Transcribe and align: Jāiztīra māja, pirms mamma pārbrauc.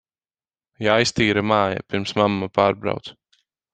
Jāiztīra 0.85 1.43
māja, 1.49 1.85
pirms 1.93 2.17
mamma 2.21 2.49
pārbrauc. 2.57 3.13